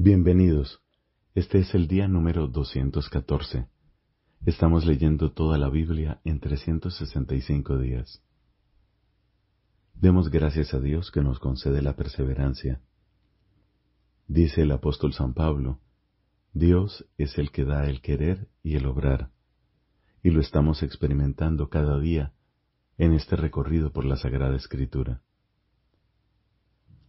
[0.00, 0.80] Bienvenidos.
[1.34, 3.66] Este es el día número 214.
[4.46, 8.22] Estamos leyendo toda la Biblia en 365 días.
[9.94, 12.80] Demos gracias a Dios que nos concede la perseverancia.
[14.28, 15.80] Dice el apóstol San Pablo,
[16.52, 19.32] Dios es el que da el querer y el obrar,
[20.22, 22.34] y lo estamos experimentando cada día
[22.98, 25.22] en este recorrido por la Sagrada Escritura.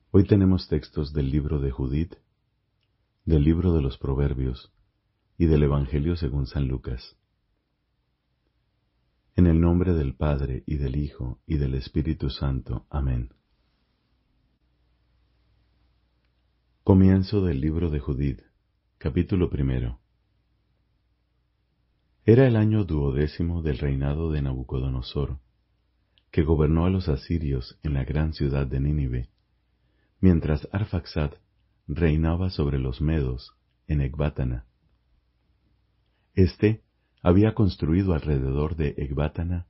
[0.09, 2.15] Hoy tenemos textos del libro de Judith,
[3.29, 4.73] del libro de los Proverbios
[5.37, 7.15] y del Evangelio según San Lucas.
[9.35, 12.87] En el nombre del Padre y del Hijo y del Espíritu Santo.
[12.89, 13.35] Amén.
[16.83, 18.41] Comienzo del libro de Judith,
[18.97, 19.99] capítulo primero.
[22.25, 25.37] Era el año duodécimo del reinado de Nabucodonosor,
[26.31, 29.29] que gobernó a los asirios en la gran ciudad de Nínive,
[30.19, 31.33] mientras Arfaxad
[31.91, 33.55] reinaba sobre los medos
[33.87, 34.65] en Ecbátana.
[36.35, 36.83] Este
[37.23, 39.65] había construido alrededor de Ecbátana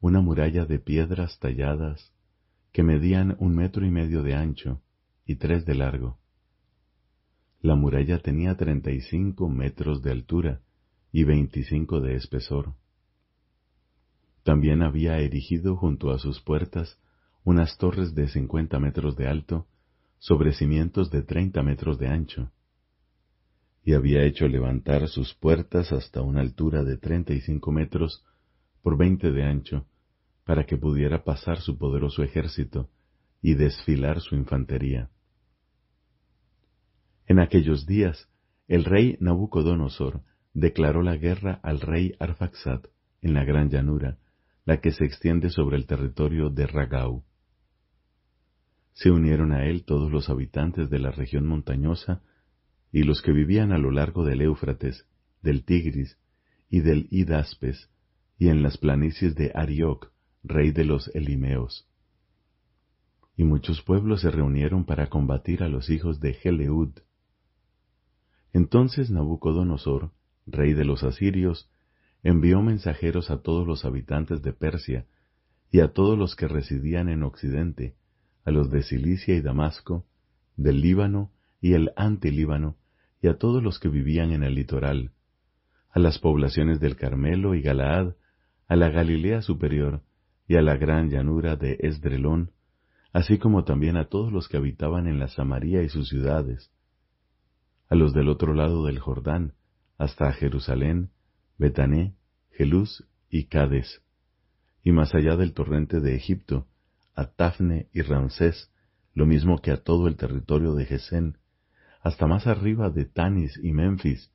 [0.00, 2.12] una muralla de piedras talladas
[2.72, 4.82] que medían un metro y medio de ancho
[5.26, 6.18] y tres de largo.
[7.60, 10.60] La muralla tenía treinta y cinco metros de altura
[11.10, 12.74] y veinticinco de espesor.
[14.44, 17.00] También había erigido junto a sus puertas
[17.42, 19.66] unas torres de cincuenta metros de alto
[20.26, 22.50] sobre cimientos de treinta metros de ancho,
[23.82, 28.24] y había hecho levantar sus puertas hasta una altura de treinta y cinco metros
[28.80, 29.86] por veinte de ancho,
[30.46, 32.88] para que pudiera pasar su poderoso ejército
[33.42, 35.10] y desfilar su infantería.
[37.26, 38.30] En aquellos días,
[38.66, 40.22] el rey Nabucodonosor
[40.54, 42.80] declaró la guerra al rey Arfaxad
[43.20, 44.16] en la gran llanura,
[44.64, 47.24] la que se extiende sobre el territorio de Ragau.
[48.94, 52.22] Se unieron a él todos los habitantes de la región montañosa
[52.92, 55.06] y los que vivían a lo largo del Éufrates,
[55.42, 56.16] del Tigris
[56.70, 57.90] y del Hidaspes,
[58.38, 60.12] y en las planicies de Arioc,
[60.44, 61.88] rey de los Elimeos.
[63.36, 66.92] Y muchos pueblos se reunieron para combatir a los hijos de Geleud.
[68.52, 70.12] Entonces Nabucodonosor,
[70.46, 71.68] rey de los asirios,
[72.22, 75.06] envió mensajeros a todos los habitantes de Persia
[75.72, 77.96] y a todos los que residían en Occidente,
[78.44, 80.04] a los de Cilicia y Damasco,
[80.56, 82.76] del Líbano y el antilíbano,
[83.22, 85.12] y a todos los que vivían en el litoral,
[85.90, 88.14] a las poblaciones del Carmelo y Galaad,
[88.68, 90.02] a la Galilea superior
[90.46, 92.50] y a la gran llanura de Esdrelón,
[93.12, 96.70] así como también a todos los que habitaban en la Samaria y sus ciudades,
[97.88, 99.54] a los del otro lado del Jordán,
[99.98, 101.10] hasta Jerusalén,
[101.58, 102.14] Betané,
[102.50, 104.02] Jelús y Cades,
[104.82, 106.66] y más allá del torrente de Egipto,
[107.14, 108.72] a Tafne y Ramsés,
[109.14, 111.38] lo mismo que a todo el territorio de Gesén,
[112.02, 114.30] hasta más arriba de Tanis y Memphis,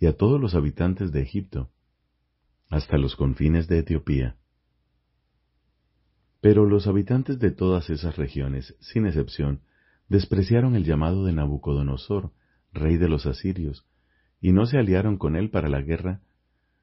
[0.00, 1.70] y a todos los habitantes de Egipto,
[2.70, 4.36] hasta los confines de Etiopía.
[6.40, 9.62] Pero los habitantes de todas esas regiones, sin excepción,
[10.08, 12.32] despreciaron el llamado de Nabucodonosor,
[12.72, 13.86] rey de los asirios,
[14.40, 16.20] y no se aliaron con él para la guerra,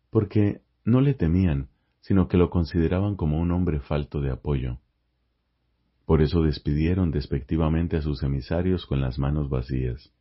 [0.09, 1.70] porque no le temían,
[2.02, 4.80] sino que lo consideraban como un hombre falto de apoyo.
[6.06, 10.14] Por eso despidieron despectivamente a sus emisarios con las manos vacías.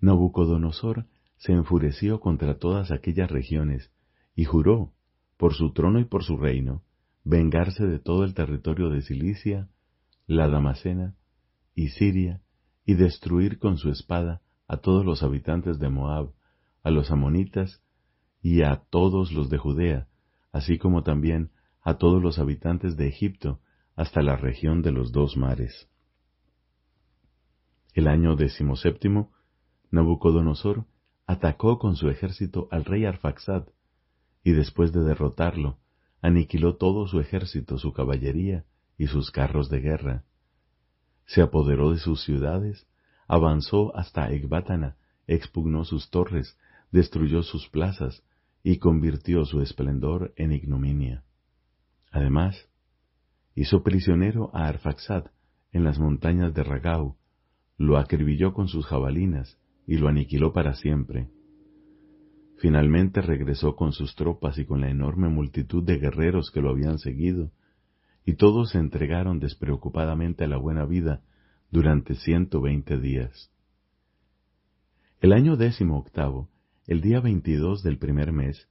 [0.00, 3.90] Nabucodonosor se enfureció contra todas aquellas regiones
[4.34, 4.92] y juró,
[5.36, 6.82] por su trono y por su reino,
[7.24, 9.68] vengarse de todo el territorio de Cilicia,
[10.26, 11.16] la Damascena
[11.74, 12.40] y Siria,
[12.84, 16.32] y destruir con su espada a todos los habitantes de Moab,
[16.82, 17.82] a los amonitas
[18.42, 20.08] y a todos los de Judea,
[20.52, 21.50] así como también
[21.82, 23.60] a todos los habitantes de Egipto,
[23.96, 25.88] hasta la región de los dos mares.
[27.94, 29.32] El año decimoséptimo,
[29.90, 30.86] Nabucodonosor
[31.26, 33.64] atacó con su ejército al rey Arfaxad,
[34.42, 35.78] y después de derrotarlo,
[36.22, 38.64] aniquiló todo su ejército, su caballería
[38.96, 40.24] y sus carros de guerra.
[41.26, 42.86] Se apoderó de sus ciudades,
[43.26, 44.96] avanzó hasta Ecbátana,
[45.26, 46.56] expugnó sus torres,
[46.90, 48.22] destruyó sus plazas
[48.62, 51.24] y convirtió su esplendor en ignominia.
[52.10, 52.68] Además,
[53.54, 55.26] hizo prisionero a Arfaxad
[55.72, 57.16] en las montañas de Ragau,
[57.76, 61.28] lo acribilló con sus jabalinas y lo aniquiló para siempre.
[62.58, 66.98] Finalmente regresó con sus tropas y con la enorme multitud de guerreros que lo habían
[66.98, 67.50] seguido,
[68.26, 71.22] y todos se entregaron despreocupadamente a la buena vida
[71.70, 73.50] durante ciento veinte días.
[75.20, 76.50] El año décimo octavo,
[76.86, 78.68] el día veintidós del primer mes,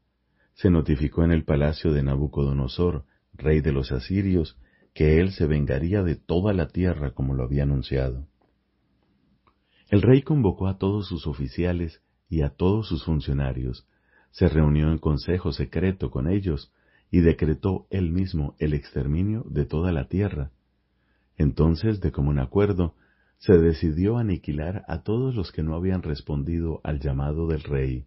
[0.54, 4.58] se notificó en el palacio de Nabucodonosor, rey de los asirios,
[5.00, 8.28] que él se vengaría de toda la tierra como lo había anunciado.
[9.88, 13.88] El rey convocó a todos sus oficiales y a todos sus funcionarios,
[14.32, 16.74] se reunió en consejo secreto con ellos
[17.10, 20.52] y decretó él mismo el exterminio de toda la tierra.
[21.38, 22.94] Entonces, de común acuerdo,
[23.38, 28.06] se decidió aniquilar a todos los que no habían respondido al llamado del rey.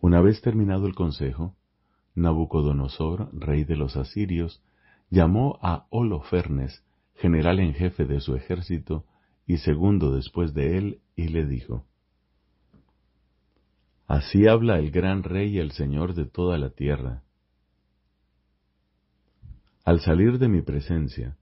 [0.00, 1.56] Una vez terminado el consejo,
[2.14, 4.62] Nabucodonosor, rey de los asirios,
[5.10, 6.84] llamó a Holofernes,
[7.14, 9.04] general en jefe de su ejército
[9.46, 11.84] y segundo después de él, y le dijo,
[14.06, 17.22] Así habla el gran rey y el señor de toda la tierra.
[19.84, 21.36] Al salir de mi presencia,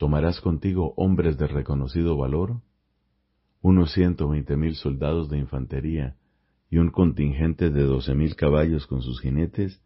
[0.00, 2.62] ¿Tomarás contigo hombres de reconocido valor?
[3.60, 6.16] Unos ciento veinte mil soldados de infantería
[6.70, 9.82] y un contingente de doce mil caballos con sus jinetes,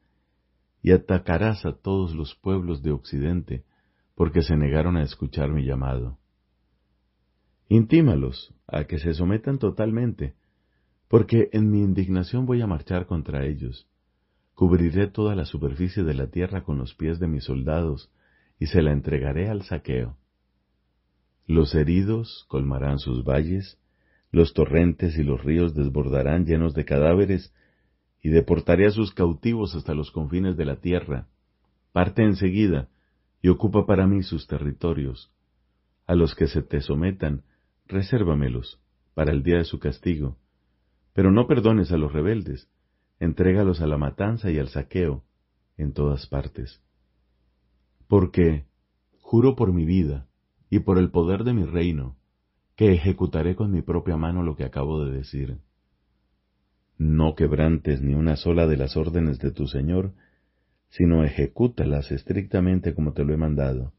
[0.84, 3.64] y atacarás a todos los pueblos de Occidente,
[4.14, 6.18] porque se negaron a escuchar mi llamado.
[7.70, 10.34] Intímalos a que se sometan totalmente,
[11.08, 13.88] porque en mi indignación voy a marchar contra ellos.
[14.54, 18.12] Cubriré toda la superficie de la tierra con los pies de mis soldados,
[18.60, 20.18] y se la entregaré al saqueo.
[21.46, 23.78] Los heridos colmarán sus valles,
[24.30, 27.54] los torrentes y los ríos desbordarán llenos de cadáveres,
[28.24, 31.28] y deportaré a sus cautivos hasta los confines de la tierra.
[31.92, 32.88] Parte enseguida
[33.40, 35.30] y ocupa para mí sus territorios.
[36.08, 37.44] A los que se te sometan,
[37.86, 38.80] resérvamelos
[39.14, 40.38] para el día de su castigo.
[41.12, 42.68] Pero no perdones a los rebeldes,
[43.20, 45.22] entrégalos a la matanza y al saqueo
[45.76, 46.80] en todas partes
[48.08, 48.66] porque
[49.20, 50.28] juro por mi vida
[50.70, 52.16] y por el poder de mi reino,
[52.76, 55.58] que ejecutaré con mi propia mano lo que acabo de decir.
[56.98, 60.12] No quebrantes ni una sola de las órdenes de tu Señor,
[60.88, 63.92] sino ejecútalas estrictamente como te lo he mandado.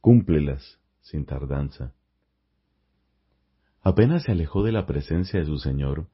[0.00, 1.92] Cúmplelas sin tardanza.
[3.82, 6.06] Apenas se alejó de la presencia de su Señor,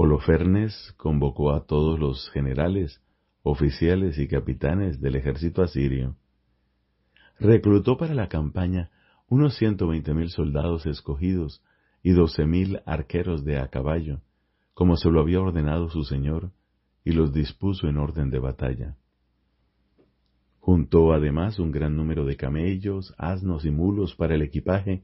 [0.00, 3.02] Holofernes convocó a todos los generales
[3.42, 6.14] oficiales y capitanes del ejército asirio.
[7.40, 8.90] Reclutó para la campaña
[9.28, 11.64] unos ciento veinte mil soldados escogidos
[12.00, 14.20] y doce mil arqueros de a caballo,
[14.78, 16.52] como se lo había ordenado su señor,
[17.02, 18.96] y los dispuso en orden de batalla.
[20.60, 25.02] Juntó además un gran número de camellos, asnos y mulos para el equipaje,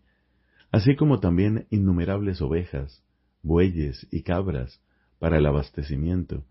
[0.70, 3.02] así como también innumerables ovejas,
[3.42, 4.80] bueyes y cabras
[5.18, 6.44] para el abastecimiento,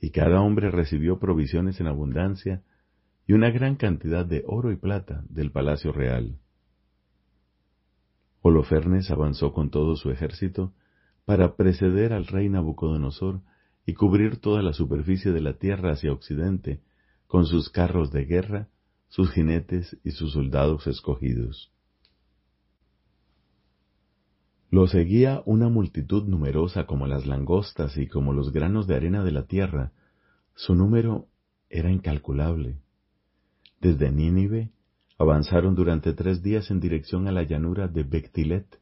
[0.00, 2.62] y cada hombre recibió provisiones en abundancia
[3.26, 6.38] y una gran cantidad de oro y plata del palacio real.
[8.42, 10.72] Holofernes avanzó con todo su ejército
[11.28, 13.42] para preceder al rey Nabucodonosor
[13.84, 16.80] y cubrir toda la superficie de la tierra hacia occidente,
[17.26, 18.68] con sus carros de guerra,
[19.08, 21.70] sus jinetes y sus soldados escogidos.
[24.70, 29.32] Lo seguía una multitud numerosa como las langostas y como los granos de arena de
[29.32, 29.92] la tierra.
[30.54, 31.26] Su número
[31.68, 32.78] era incalculable.
[33.82, 34.70] Desde Nínive
[35.18, 38.80] avanzaron durante tres días en dirección a la llanura de Bectilet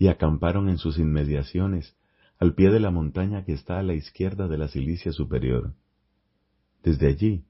[0.00, 1.94] y acamparon en sus inmediaciones
[2.38, 5.74] al pie de la montaña que está a la izquierda de la Cilicia superior.
[6.82, 7.44] Desde allí,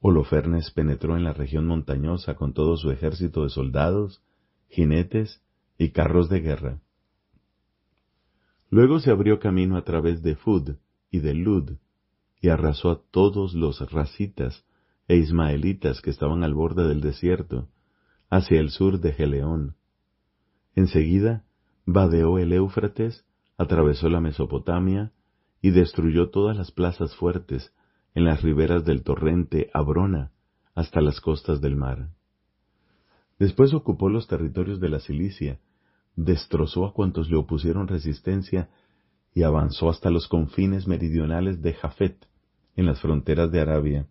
[0.00, 4.22] Holofernes penetró en la región montañosa con todo su ejército de soldados,
[4.68, 5.42] jinetes
[5.76, 6.80] y carros de guerra.
[8.70, 10.76] Luego se abrió camino a través de Fud
[11.10, 11.72] y de Lud,
[12.40, 14.64] y arrasó a todos los racitas
[15.08, 17.68] e ismaelitas que estaban al borde del desierto,
[18.30, 19.74] hacia el sur de Geleón.
[20.76, 21.44] Enseguida,
[21.86, 23.24] vadeó el Éufrates,
[23.58, 25.12] atravesó la Mesopotamia
[25.60, 27.72] y destruyó todas las plazas fuertes
[28.14, 30.32] en las riberas del torrente Abrona
[30.74, 32.08] hasta las costas del mar.
[33.38, 35.58] Después ocupó los territorios de la Cilicia
[36.16, 38.68] destrozó a cuantos le opusieron resistencia
[39.34, 42.28] y avanzó hasta los confines meridionales de Jafet,
[42.74, 44.06] en las fronteras de Arabia.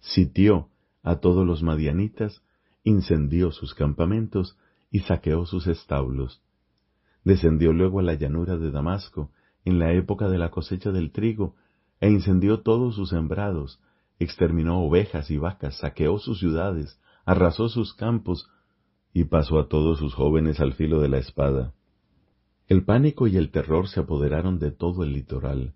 [0.00, 0.68] Sitió
[1.02, 2.42] a todos los madianitas,
[2.84, 4.56] incendió sus campamentos
[4.92, 6.42] y saqueó sus establos.
[7.24, 9.32] Descendió luego a la llanura de Damasco,
[9.64, 11.56] en la época de la cosecha del trigo,
[11.98, 13.80] e incendió todos sus sembrados,
[14.18, 18.50] exterminó ovejas y vacas, saqueó sus ciudades, arrasó sus campos,
[19.14, 21.72] y pasó a todos sus jóvenes al filo de la espada.
[22.68, 25.74] El pánico y el terror se apoderaron de todo el litoral,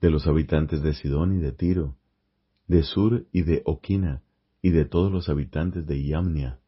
[0.00, 1.96] de los habitantes de Sidón y de Tiro,
[2.68, 4.22] de Sur y de Oquina,
[4.62, 6.60] y de todos los habitantes de Iamnia.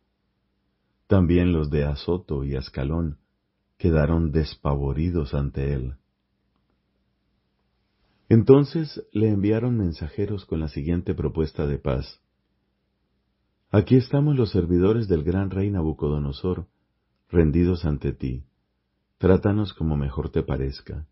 [1.11, 3.19] También los de Azoto y Ascalón
[3.79, 5.97] quedaron despavoridos ante él.
[8.29, 12.21] Entonces le enviaron mensajeros con la siguiente propuesta de paz.
[13.73, 16.69] Aquí estamos los servidores del gran rey Nabucodonosor,
[17.29, 18.45] rendidos ante ti.
[19.19, 21.09] Trátanos como mejor te parezca.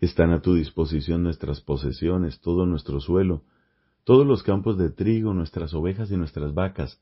[0.00, 3.44] Están a tu disposición nuestras posesiones, todo nuestro suelo,
[4.02, 7.00] todos los campos de trigo, nuestras ovejas y nuestras vacas,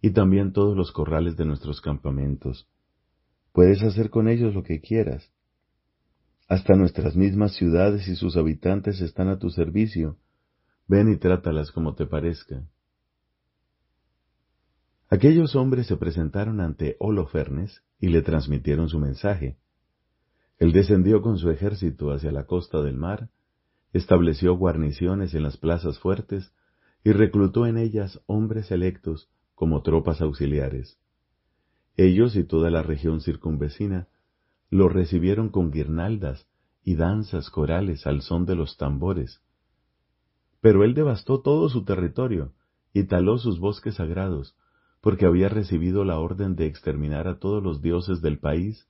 [0.00, 2.68] y también todos los corrales de nuestros campamentos.
[3.52, 5.32] Puedes hacer con ellos lo que quieras.
[6.48, 10.16] Hasta nuestras mismas ciudades y sus habitantes están a tu servicio.
[10.86, 12.62] Ven y trátalas como te parezca.
[15.10, 19.58] Aquellos hombres se presentaron ante Holofernes y le transmitieron su mensaje.
[20.58, 23.30] Él descendió con su ejército hacia la costa del mar,
[23.92, 26.52] estableció guarniciones en las plazas fuertes
[27.04, 31.00] y reclutó en ellas hombres electos como tropas auxiliares.
[31.96, 34.06] Ellos y toda la región circunvecina
[34.70, 36.46] lo recibieron con guirnaldas
[36.84, 39.42] y danzas corales al son de los tambores.
[40.60, 42.52] Pero él devastó todo su territorio
[42.92, 44.56] y taló sus bosques sagrados,
[45.00, 48.86] porque había recibido la orden de exterminar a todos los dioses del país,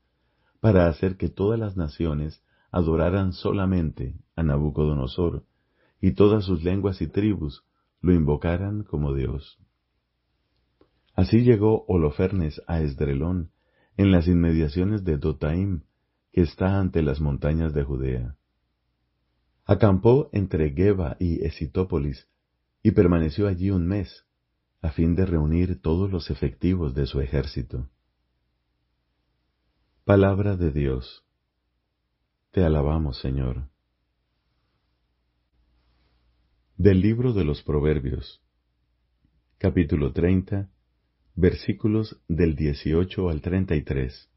[0.60, 5.46] para hacer que todas las naciones adoraran solamente a Nabucodonosor,
[5.98, 7.64] y todas sus lenguas y tribus
[8.02, 9.58] lo invocaran como Dios.
[11.18, 13.50] Así llegó Holofernes a Esdrelón,
[13.96, 15.82] en las inmediaciones de Dotaim,
[16.30, 18.36] que está ante las montañas de Judea.
[19.64, 22.28] Acampó entre Geba y Esitópolis,
[22.84, 24.26] y permaneció allí un mes,
[24.80, 27.90] a fin de reunir todos los efectivos de su ejército.
[30.04, 31.26] Palabra de Dios.
[32.52, 33.68] Te alabamos, Señor.
[36.76, 38.40] Del libro de los Proverbios,
[39.58, 40.70] capítulo 30,
[41.40, 44.28] versículos del 18 al 33.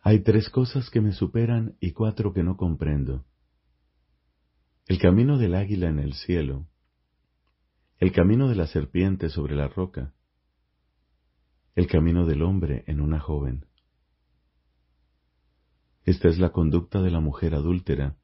[0.00, 3.26] Hay tres cosas que me superan y cuatro que no comprendo.
[4.86, 6.66] El camino del águila en el cielo,
[7.98, 10.14] el camino de la serpiente sobre la roca,
[11.74, 13.66] el camino del hombre en una joven.
[16.04, 18.16] Esta es la conducta de la mujer adúltera.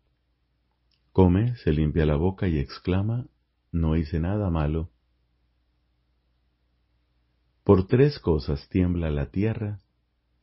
[1.12, 3.26] Come, se limpia la boca y exclama,
[3.70, 4.96] no hice nada malo.
[7.66, 9.80] Por tres cosas tiembla la tierra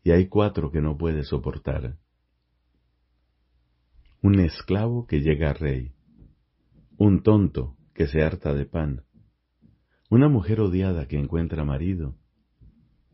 [0.04, 1.98] y hay cuatro que no puede soportar.
[4.22, 5.94] Un esclavo que llega a rey,
[6.98, 9.06] un tonto que se harta de pan,
[10.10, 12.18] una mujer odiada que encuentra marido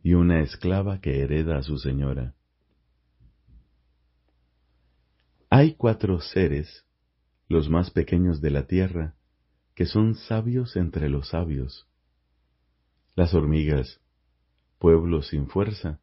[0.01, 2.33] y una esclava que hereda a su señora.
[5.51, 6.83] Hay cuatro seres,
[7.47, 9.13] los más pequeños de la tierra,
[9.75, 11.88] que son sabios entre los sabios.
[13.19, 13.99] Las hormigas,
[14.77, 15.99] pueblos sin fuerza,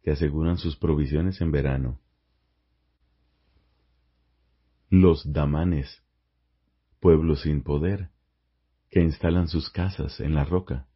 [0.00, 1.98] que aseguran sus provisiones en verano.
[4.88, 6.04] Los damanes,
[7.00, 8.10] pueblos sin poder,
[8.90, 10.86] que instalan sus casas en la roca.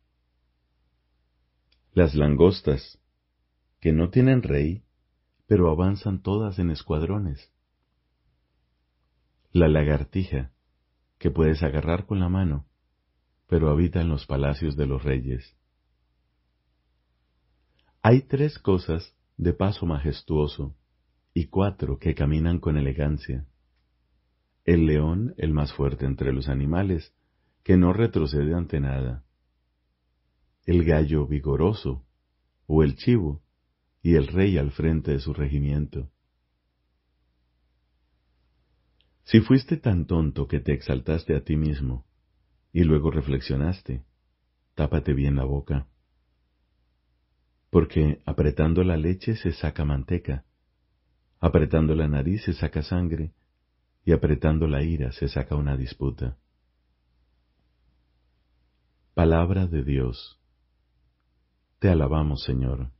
[1.94, 3.00] Las langostas,
[3.80, 4.84] que no tienen rey,
[5.48, 7.50] pero avanzan todas en escuadrones.
[9.50, 10.52] La lagartija,
[11.18, 12.68] que puedes agarrar con la mano,
[13.46, 15.56] pero habita en los palacios de los reyes.
[18.02, 20.76] Hay tres cosas de paso majestuoso
[21.34, 23.46] y cuatro que caminan con elegancia.
[24.64, 27.14] El león, el más fuerte entre los animales,
[27.62, 29.24] que no retrocede ante nada.
[30.64, 32.04] El gallo vigoroso,
[32.66, 33.42] o el chivo,
[34.02, 36.10] y el rey al frente de su regimiento.
[39.24, 42.06] Si fuiste tan tonto que te exaltaste a ti mismo,
[42.76, 44.04] y luego reflexionaste,
[44.74, 45.86] tápate bien la boca
[47.70, 50.44] porque apretando la leche se saca manteca,
[51.40, 53.32] apretando la nariz se saca sangre,
[54.04, 56.36] y apretando la ira se saca una disputa.
[59.14, 60.38] Palabra de Dios.
[61.78, 62.92] Te alabamos, Señor.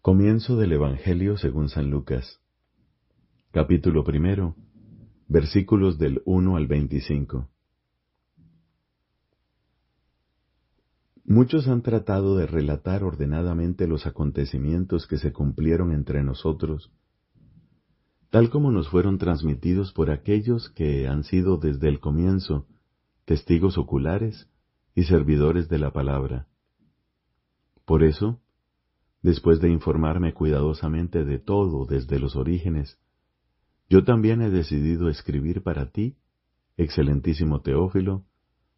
[0.00, 2.40] Comienzo del Evangelio según San Lucas.
[3.52, 4.56] Capítulo primero,
[5.28, 7.48] versículos del 1 al 25.
[11.24, 16.92] Muchos han tratado de relatar ordenadamente los acontecimientos que se cumplieron entre nosotros,
[18.28, 22.66] tal como nos fueron transmitidos por aquellos que han sido desde el comienzo
[23.24, 24.50] testigos oculares
[24.94, 26.46] y servidores de la palabra.
[27.86, 28.40] Por eso,
[29.22, 32.98] después de informarme cuidadosamente de todo desde los orígenes,
[33.88, 36.16] yo también he decidido escribir para ti,
[36.76, 38.24] excelentísimo Teófilo,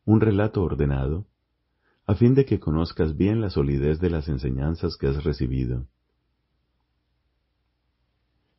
[0.05, 1.27] un relato ordenado,
[2.07, 5.87] a fin de que conozcas bien la solidez de las enseñanzas que has recibido.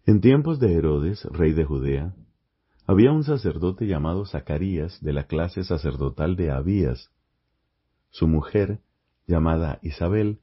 [0.05, 2.15] En tiempos de Herodes, rey de Judea,
[2.89, 7.11] Había un sacerdote llamado Zacarías de la clase sacerdotal de Abías.
[8.11, 8.79] Su mujer,
[9.27, 10.39] llamada Isabel,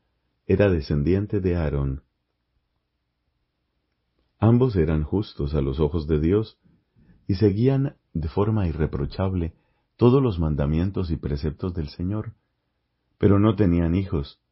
[0.47, 2.03] era descendiente de Aarón.
[4.47, 6.59] Ambos eran justos a los ojos de Dios
[7.27, 9.55] y seguían de forma irreprochable
[9.97, 12.35] todos los mandamientos y preceptos del Señor,
[13.17, 14.43] pero no tenían hijos,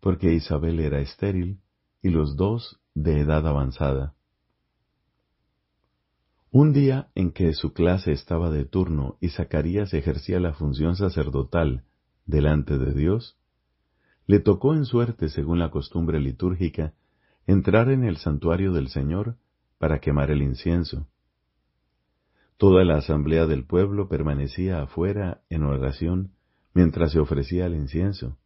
[0.00, 1.60] porque Isabel era estéril
[2.02, 4.14] y los dos de edad avanzada.
[6.50, 11.84] Un día en que su clase estaba de turno y Zacarías ejercía la función sacerdotal
[12.26, 13.38] delante de Dios,
[14.26, 16.92] le tocó en suerte, según la costumbre litúrgica,
[17.46, 19.36] entrar en el santuario del Señor
[19.78, 21.08] para quemar el incienso.
[22.56, 26.32] Toda la asamblea del pueblo permanecía afuera en oración
[26.74, 28.38] mientras se ofrecía el incienso.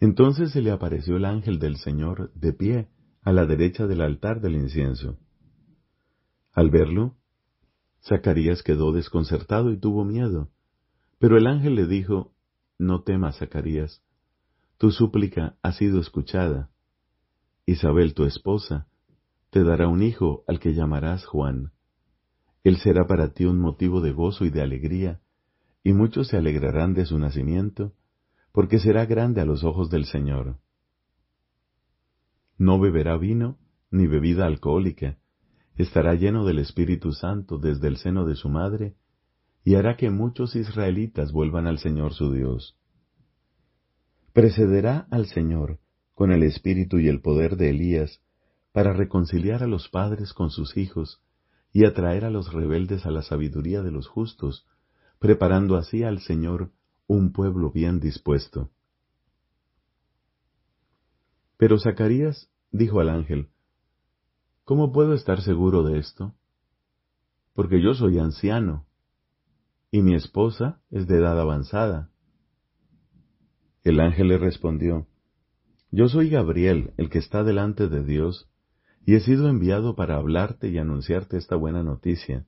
[0.00, 2.88] Entonces se le apareció el ángel del Señor de pie
[3.22, 5.18] a la derecha del altar del incienso.
[6.52, 7.16] Al verlo,
[8.04, 10.50] Zacarías quedó desconcertado y tuvo miedo,
[11.18, 12.34] pero el ángel le dijo,
[12.78, 14.02] No temas, Zacarías,
[14.78, 16.70] tu súplica ha sido escuchada.
[17.68, 18.86] Isabel, tu esposa,
[19.50, 21.72] te dará un hijo al que llamarás Juan.
[22.62, 25.20] Él será para ti un motivo de gozo y de alegría,
[25.82, 27.92] y muchos se alegrarán de su nacimiento,
[28.52, 30.58] porque será grande a los ojos del Señor.
[32.56, 33.58] No beberá vino
[33.90, 35.18] ni bebida alcohólica,
[35.74, 38.94] estará lleno del Espíritu Santo desde el seno de su madre,
[39.64, 42.78] y hará que muchos israelitas vuelvan al Señor su Dios.
[44.32, 45.80] Precederá al Señor
[46.16, 48.22] con el espíritu y el poder de Elías
[48.72, 51.20] para reconciliar a los padres con sus hijos
[51.74, 54.66] y atraer a los rebeldes a la sabiduría de los justos,
[55.18, 56.72] preparando así al Señor
[57.06, 58.70] un pueblo bien dispuesto.
[61.58, 63.50] Pero Zacarías dijo al ángel,
[64.64, 66.34] ¿Cómo puedo estar seguro de esto?
[67.52, 68.86] Porque yo soy anciano,
[69.90, 72.08] y mi esposa es de edad avanzada.
[73.84, 75.06] El ángel le respondió,
[75.96, 78.50] Yo soy Gabriel, el que está delante de Dios,
[79.06, 82.44] y he sido enviado para hablarte y anunciarte esta buena noticia.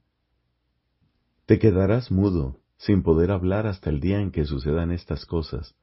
[1.47, 5.75] Te quedarás mudo, sin poder hablar hasta el día en que sucedan estas cosas,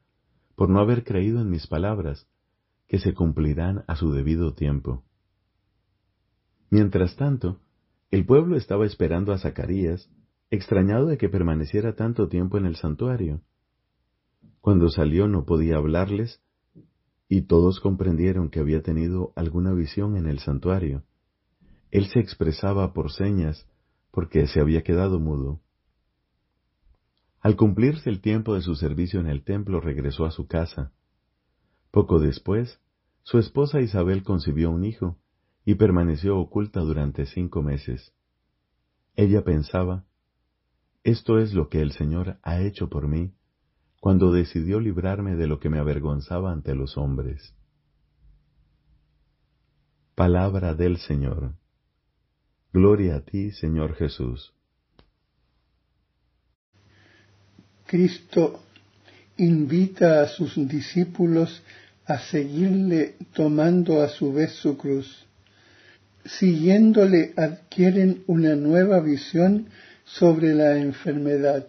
[0.56, 2.28] por no haber creído en mis palabras,
[2.88, 5.04] que se cumplirán a su debido tiempo.
[6.70, 7.62] Mientras tanto,
[8.12, 10.12] el pueblo estaba esperando a Zacarías,
[10.52, 13.42] extrañado de que permaneciera tanto tiempo en el santuario.
[14.62, 16.46] Cuando salió no podía hablarles,
[17.28, 21.04] y todos comprendieron que había tenido alguna visión en el santuario.
[21.92, 23.68] Él se expresaba por señas
[24.12, 25.62] porque se había quedado mudo.
[27.42, 30.92] Al cumplirse el tiempo de su servicio en el templo regresó a su casa.
[31.92, 32.80] Poco después,
[33.24, 35.18] su esposa Isabel concibió un hijo
[35.64, 38.14] y permaneció oculta durante cinco meses.
[39.16, 40.06] Ella pensaba,
[41.04, 43.34] esto es lo que el Señor ha hecho por mí
[44.06, 47.56] cuando decidió librarme de lo que me avergonzaba ante los hombres.
[50.14, 51.56] Palabra del Señor.
[52.72, 54.54] Gloria a ti, Señor Jesús.
[57.88, 58.60] Cristo
[59.38, 61.64] invita a sus discípulos
[62.06, 65.26] a seguirle tomando a su vez su cruz.
[66.26, 69.70] Siguiéndole adquieren una nueva visión
[70.04, 71.66] sobre la enfermedad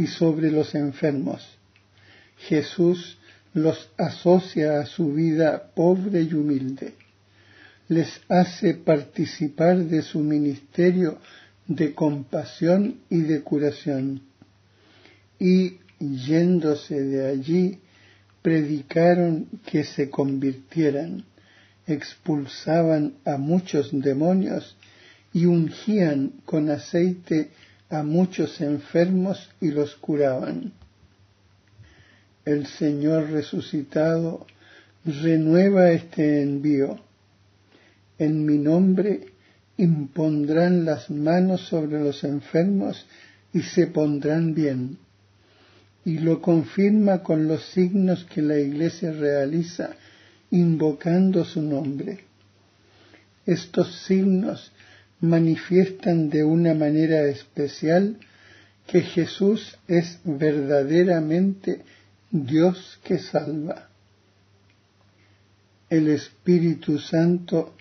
[0.00, 1.46] y sobre los enfermos.
[2.38, 3.18] Jesús
[3.52, 6.94] los asocia a su vida pobre y humilde.
[7.88, 11.18] Les hace participar de su ministerio
[11.66, 14.22] de compasión y de curación.
[15.38, 17.78] Y yéndose de allí,
[18.40, 21.24] predicaron que se convirtieran,
[21.86, 24.76] expulsaban a muchos demonios
[25.34, 27.50] y ungían con aceite
[27.90, 30.72] a muchos enfermos y los curaban.
[32.44, 34.46] El Señor resucitado
[35.04, 36.98] renueva este envío.
[38.18, 39.26] En mi nombre
[39.76, 43.06] impondrán las manos sobre los enfermos
[43.52, 44.98] y se pondrán bien.
[46.04, 49.90] Y lo confirma con los signos que la Iglesia realiza
[50.50, 52.24] invocando su nombre.
[53.46, 54.72] Estos signos
[55.20, 58.18] manifiestan de una manera especial
[58.86, 61.82] que Jesús es verdaderamente
[62.30, 63.88] Dios que salva.
[65.88, 67.74] El Espíritu Santo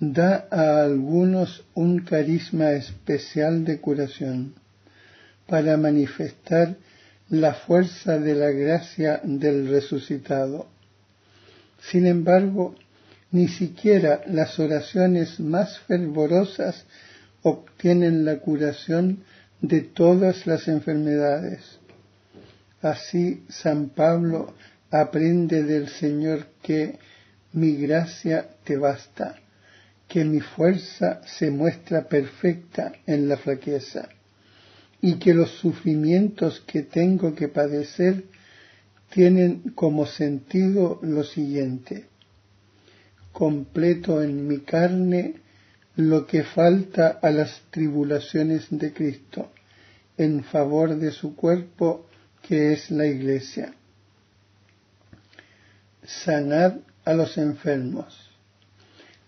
[0.00, 4.54] da a algunos un carisma especial de curación
[5.46, 6.76] para manifestar
[7.30, 10.68] la fuerza de la gracia del resucitado.
[11.80, 12.74] Sin embargo,
[13.30, 16.86] ni siquiera las oraciones más fervorosas
[17.42, 19.24] obtienen la curación
[19.60, 21.78] de todas las enfermedades.
[22.80, 24.54] Así San Pablo
[24.90, 26.98] aprende del Señor que
[27.52, 29.36] mi gracia te basta,
[30.06, 34.08] que mi fuerza se muestra perfecta en la flaqueza
[35.00, 38.24] y que los sufrimientos que tengo que padecer
[39.10, 42.06] tienen como sentido lo siguiente.
[43.38, 45.34] Completo en mi carne
[45.94, 49.52] lo que falta a las tribulaciones de Cristo
[50.16, 52.08] en favor de su cuerpo
[52.42, 53.72] que es la Iglesia.
[56.02, 58.28] Sanad a los enfermos.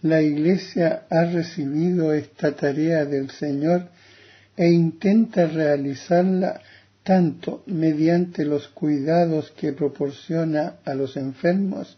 [0.02, 3.90] La Iglesia ha recibido esta tarea del Señor
[4.56, 6.60] e intenta realizarla
[7.04, 11.96] tanto mediante los cuidados que proporciona a los enfermos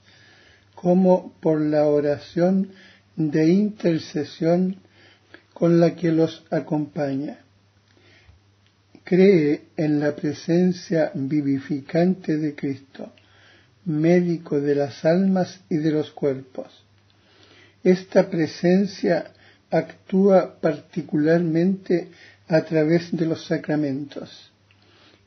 [0.82, 2.70] como por la oración
[3.14, 4.78] de intercesión
[5.54, 7.38] con la que los acompaña.
[9.04, 13.12] Cree en la presencia vivificante de Cristo,
[13.84, 16.84] médico de las almas y de los cuerpos.
[17.84, 19.30] Esta presencia
[19.70, 22.08] actúa particularmente
[22.48, 24.50] a través de los sacramentos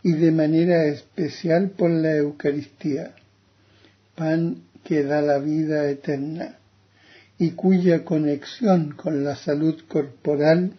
[0.04, 3.16] y de manera especial por la Eucaristía,
[4.16, 6.60] pan que da la vida eterna
[7.38, 10.74] y cuya conexión con la salud corporal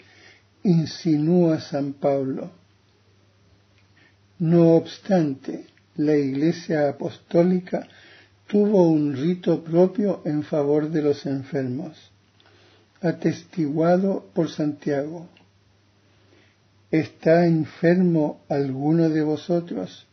[0.63, 2.51] insinúa San Pablo.
[4.39, 5.67] No obstante,
[5.97, 7.89] la Iglesia Apostólica
[8.47, 12.13] tuvo un rito propio en favor de los enfermos,
[13.01, 15.29] atestiguado por Santiago.
[16.93, 20.06] ¿Está enfermo alguno de vosotros?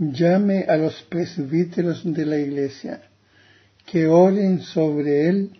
[0.00, 3.02] Llame a los presbíteros de la iglesia,
[3.84, 5.50] que oren sobre él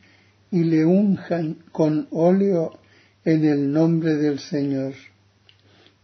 [0.50, 2.78] y le unjan con óleo
[3.24, 4.94] en el nombre del Señor.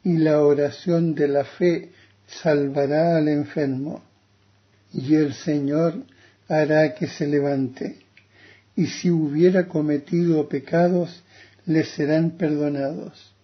[0.04, 1.90] Y la oración de la fe
[2.26, 4.04] salvará al enfermo,
[4.92, 6.04] y el Señor
[6.46, 8.00] hará que se levante,
[8.76, 11.24] y si hubiera cometido pecados,
[11.64, 13.34] le serán perdonados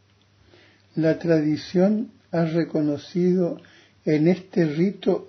[0.95, 3.61] la tradición ha reconocido
[4.05, 5.29] en este rito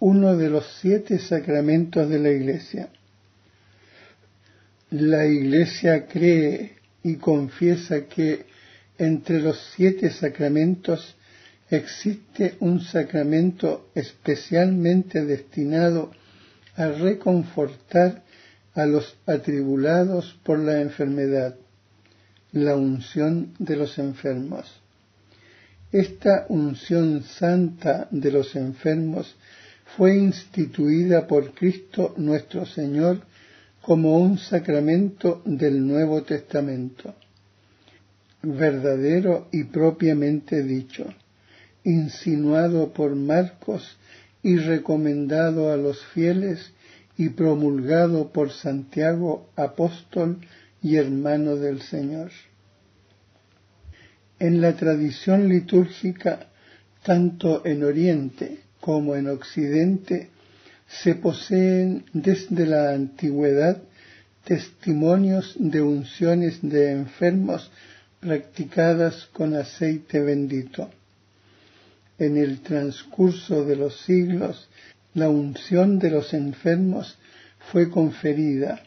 [0.00, 2.88] uno de los siete sacramentos de la Iglesia.
[4.90, 8.46] La Iglesia cree y confiesa que
[8.98, 11.16] entre los siete sacramentos
[11.70, 16.12] existe un sacramento especialmente destinado
[16.76, 18.22] a reconfortar
[18.74, 21.56] a los atribulados por la enfermedad,
[22.52, 24.83] la unción de los enfermos.
[25.94, 29.36] Esta unción santa de los enfermos
[29.96, 33.20] fue instituida por Cristo nuestro Señor
[33.80, 37.14] como un sacramento del Nuevo Testamento,
[38.42, 41.06] verdadero y propiamente dicho,
[41.84, 43.96] insinuado por Marcos
[44.42, 46.72] y recomendado a los fieles
[47.16, 50.38] y promulgado por Santiago, apóstol
[50.82, 52.32] y hermano del Señor.
[54.38, 56.48] En la tradición litúrgica,
[57.02, 60.30] tanto en Oriente como en Occidente,
[60.88, 63.82] se poseen desde la antigüedad
[64.44, 67.70] testimonios de unciones de enfermos
[68.20, 70.90] practicadas con aceite bendito.
[72.18, 74.68] En el transcurso de los siglos,
[75.14, 77.16] la unción de los enfermos
[77.70, 78.82] fue conferida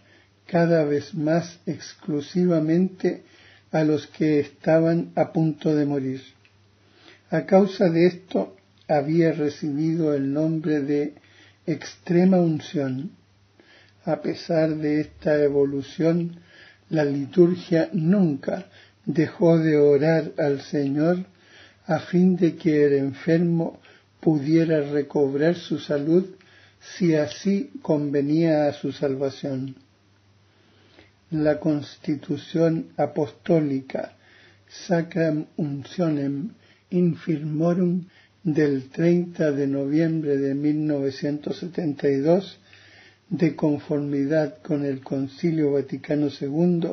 [0.45, 3.23] cada vez más exclusivamente
[3.71, 6.21] a los que estaban a punto de morir.
[7.29, 8.55] A causa de esto
[8.87, 11.15] había recibido el nombre de
[11.65, 13.11] extrema unción.
[14.05, 16.39] A pesar de esta evolución,
[16.89, 18.67] la liturgia nunca
[19.05, 21.25] dejó de orar al Señor
[21.85, 23.81] a fin de que el enfermo
[24.21, 26.25] pudiera recobrar su salud
[26.79, 29.75] si así convenía a su salvación
[31.31, 34.13] la constitución apostólica
[34.69, 36.51] Sacram Uncionem
[36.89, 38.05] Infirmorum
[38.43, 42.59] del 30 de noviembre de 1972,
[43.29, 46.91] de conformidad con el Concilio Vaticano II,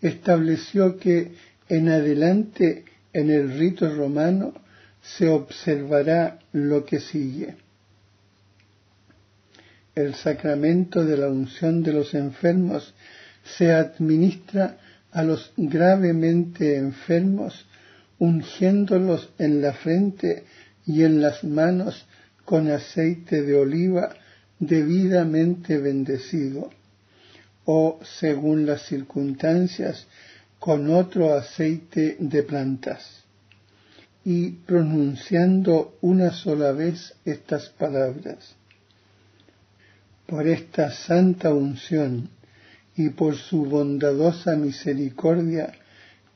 [0.00, 1.32] estableció que
[1.68, 4.54] en adelante en el rito romano
[5.02, 7.56] se observará lo que sigue.
[9.96, 12.94] El sacramento de la unción de los enfermos
[13.56, 14.78] se administra
[15.10, 17.66] a los gravemente enfermos
[18.18, 20.44] ungiéndolos en la frente
[20.86, 22.06] y en las manos
[22.44, 24.14] con aceite de oliva
[24.58, 26.70] debidamente bendecido,
[27.64, 30.06] o, según las circunstancias,
[30.58, 33.24] con otro aceite de plantas.
[34.24, 38.56] Y pronunciando una sola vez estas palabras.
[40.26, 42.30] Por esta santa unción
[42.98, 45.72] y por su bondadosa misericordia,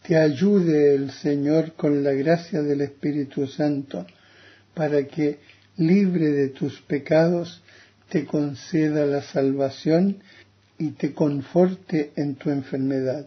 [0.06, 4.06] te ayude el Señor con la gracia del Espíritu Santo,
[4.72, 5.40] para que,
[5.76, 7.62] libre de tus pecados,
[8.08, 10.18] te conceda la salvación
[10.78, 13.26] y te conforte en tu enfermedad